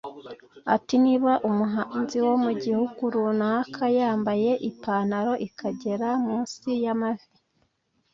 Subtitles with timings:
[0.75, 7.29] Ati “Niba umuhanzi wo mu gihugu runaka yambaye ipantaro ikagera munsi y’amavi